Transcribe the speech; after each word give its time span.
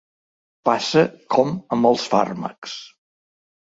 Passa 0.69 1.03
com 1.35 1.53
amb 1.77 1.91
els 1.93 2.07
fàrmacs. 2.15 2.75